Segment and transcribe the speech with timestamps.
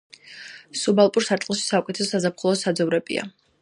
[0.83, 3.33] სუბალპური სარტყელში საუკეთესო საზაფხულო საძოვრებია.